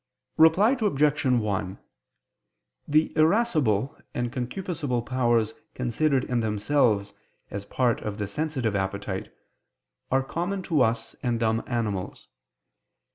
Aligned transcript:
Reply 0.37 0.75
Obj. 0.81 1.25
1: 1.27 1.77
The 2.87 3.13
irascible 3.15 3.95
and 4.15 4.31
concupiscible 4.33 5.05
powers 5.05 5.53
considered 5.75 6.23
in 6.23 6.39
themselves, 6.39 7.13
as 7.51 7.65
parts 7.65 8.01
of 8.01 8.17
the 8.17 8.27
sensitive 8.27 8.75
appetite, 8.75 9.31
are 10.09 10.23
common 10.23 10.63
to 10.63 10.81
us 10.81 11.13
and 11.21 11.39
dumb 11.39 11.61
animals. 11.67 12.29